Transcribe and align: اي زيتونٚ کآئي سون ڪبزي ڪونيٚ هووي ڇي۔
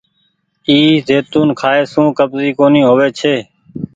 اي 0.69 0.79
زيتونٚ 1.07 1.57
کآئي 1.59 1.83
سون 1.91 2.07
ڪبزي 2.17 2.49
ڪونيٚ 2.59 2.87
هووي 2.89 3.09
ڇي۔ 3.19 3.35